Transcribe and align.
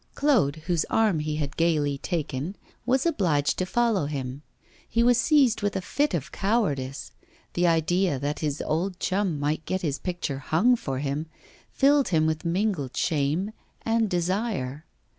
Claude, 0.15 0.55
whose 0.65 0.83
arm 0.89 1.19
he 1.19 1.35
had 1.35 1.55
gaily 1.55 1.95
taken, 1.99 2.55
was 2.87 3.05
obliged 3.05 3.59
to 3.59 3.67
follow 3.67 4.07
him. 4.07 4.41
He 4.89 5.03
was 5.03 5.19
seized 5.19 5.61
with 5.61 5.75
a 5.75 5.81
fit 5.81 6.15
of 6.15 6.31
cowardice; 6.31 7.11
the 7.53 7.67
idea 7.67 8.17
that 8.17 8.39
his 8.39 8.63
old 8.63 8.99
chum 8.99 9.39
might 9.39 9.63
get 9.67 9.83
his 9.83 9.99
picture 9.99 10.39
'hung' 10.39 10.75
for 10.75 10.97
him 10.97 11.27
filled 11.71 12.07
him 12.07 12.25
with 12.25 12.43
mingled 12.45 12.97
shame 12.97 13.51
and 13.85 14.09
desire. 14.09 14.85